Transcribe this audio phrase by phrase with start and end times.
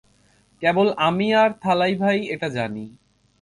[0.61, 2.85] কেবল আমি আর থালাইভা-ই এটা জানি।